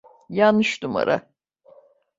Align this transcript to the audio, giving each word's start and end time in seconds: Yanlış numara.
Yanlış 0.29 0.83
numara. 0.83 1.29